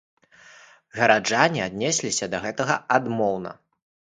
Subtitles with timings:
[0.99, 3.51] Гараджане аднесліся да гэтага адмоўна.